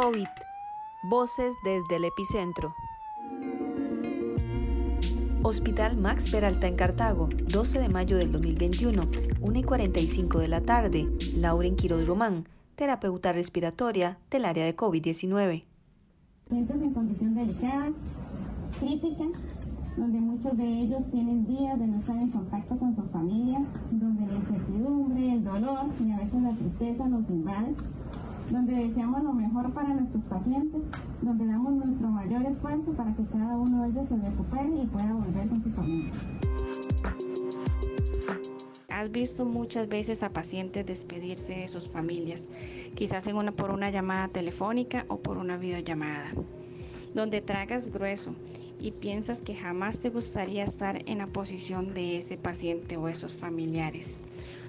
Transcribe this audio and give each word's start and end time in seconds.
COVID. 0.00 0.28
Voces 1.02 1.56
desde 1.64 1.96
el 1.96 2.04
epicentro. 2.04 2.72
Hospital 5.42 5.96
Max 5.96 6.30
Peralta 6.30 6.68
en 6.68 6.76
Cartago, 6.76 7.28
12 7.48 7.80
de 7.80 7.88
mayo 7.88 8.16
del 8.16 8.30
2021, 8.30 9.08
1 9.40 9.58
y 9.58 9.62
45 9.64 10.38
de 10.38 10.46
la 10.46 10.60
tarde. 10.60 11.08
Lauren 11.34 11.74
Quiroz 11.74 12.06
Román, 12.06 12.44
terapeuta 12.76 13.32
respiratoria 13.32 14.18
del 14.30 14.44
área 14.44 14.64
de 14.64 14.76
COVID-19. 14.76 15.64
Pacientes 16.44 16.76
en 16.80 16.94
condición 16.94 17.34
delicada, 17.34 17.90
crítica, 18.78 19.24
donde 19.96 20.20
muchos 20.20 20.56
de 20.56 20.80
ellos 20.80 21.10
tienen 21.10 21.44
días 21.44 21.76
de 21.76 21.88
no 21.88 21.98
estar 21.98 22.16
en 22.16 22.30
contacto 22.30 22.76
con 22.76 22.94
su 22.94 23.02
familia, 23.08 23.64
donde 23.90 24.26
la 24.28 24.34
incertidumbre, 24.34 25.32
el 25.32 25.42
dolor 25.42 25.86
y 25.98 26.12
a 26.12 26.18
veces 26.18 26.40
la 26.40 26.52
tristeza 26.52 27.08
nos 27.08 27.28
invaden 27.28 27.74
donde 28.50 28.74
deseamos 28.74 29.22
lo 29.22 29.32
mejor 29.32 29.72
para 29.72 29.94
nuestros 29.94 30.24
pacientes, 30.24 30.80
donde 31.22 31.46
damos 31.46 31.72
nuestro 31.72 32.08
mayor 32.08 32.42
esfuerzo 32.46 32.92
para 32.92 33.14
que 33.14 33.24
cada 33.26 33.56
uno 33.56 33.82
de 33.82 33.90
ellos 33.90 34.08
se 34.08 34.16
recupere 34.16 34.82
y 34.82 34.86
pueda 34.86 35.12
volver 35.12 35.48
con 35.48 35.62
su 35.62 35.70
familia. 35.70 36.12
Has 38.88 39.12
visto 39.12 39.44
muchas 39.44 39.88
veces 39.88 40.22
a 40.22 40.30
pacientes 40.30 40.84
despedirse 40.84 41.54
de 41.54 41.68
sus 41.68 41.88
familias, 41.88 42.48
quizás 42.94 43.26
en 43.26 43.36
una, 43.36 43.52
por 43.52 43.70
una 43.70 43.90
llamada 43.90 44.28
telefónica 44.28 45.04
o 45.08 45.18
por 45.18 45.38
una 45.38 45.56
videollamada, 45.56 46.30
donde 47.14 47.40
tragas 47.40 47.92
grueso 47.92 48.32
y 48.80 48.92
piensas 48.92 49.40
que 49.40 49.54
jamás 49.54 50.00
te 50.00 50.10
gustaría 50.10 50.64
estar 50.64 51.02
en 51.06 51.18
la 51.18 51.26
posición 51.26 51.94
de 51.94 52.16
ese 52.16 52.38
paciente 52.38 52.96
o 52.96 53.08
esos 53.08 53.32
familiares, 53.32 54.18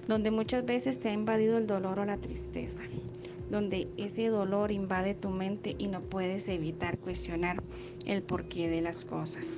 donde 0.07 0.31
muchas 0.31 0.65
veces 0.65 0.99
te 0.99 1.09
ha 1.09 1.13
invadido 1.13 1.57
el 1.57 1.65
dolor 1.65 1.99
o 1.99 2.05
la 2.05 2.17
tristeza, 2.17 2.83
donde 3.49 3.87
ese 3.97 4.27
dolor 4.27 4.71
invade 4.71 5.15
tu 5.15 5.29
mente 5.29 5.75
y 5.77 5.87
no 5.87 6.01
puedes 6.01 6.47
evitar 6.49 6.97
cuestionar 6.99 7.61
el 8.05 8.23
porqué 8.23 8.69
de 8.69 8.81
las 8.81 9.05
cosas. 9.05 9.55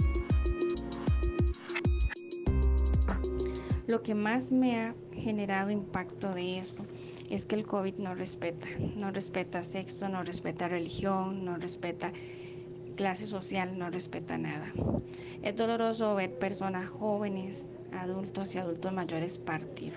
Lo 3.88 4.02
que 4.04 4.16
más 4.16 4.52
me 4.52 4.80
ha 4.80 4.96
generado 5.12 5.70
impacto 5.70 6.34
de 6.34 6.60
esto 6.60 6.86
es 7.30 7.46
que 7.46 7.56
el 7.56 7.66
COVID 7.66 7.96
no 7.96 8.16
respeta, 8.16 8.68
no 8.96 9.12
respeta 9.12 9.64
sexo, 9.64 10.08
no 10.08 10.24
respeta 10.24 10.68
religión, 10.68 11.44
no 11.44 11.58
respeta 11.58 12.12
clase 12.96 13.26
social, 13.26 13.78
no 13.78 13.90
respeta 13.90 14.38
nada. 14.38 14.72
Es 15.42 15.56
doloroso 15.56 16.16
ver 16.16 16.38
personas 16.38 16.88
jóvenes, 16.88 17.68
adultos 17.92 18.56
y 18.56 18.60
adultos 18.60 18.94
mayores 18.94 19.38
partir. 19.38 19.94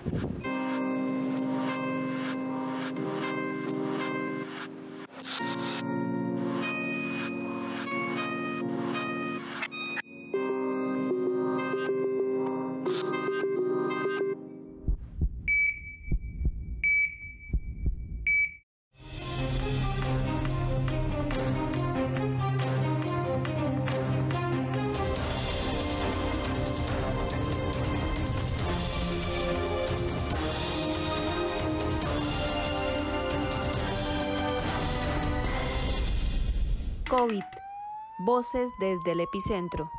COVID. 37.05 37.43
Voces 38.17 38.71
desde 38.79 39.11
el 39.11 39.19
epicentro. 39.19 39.89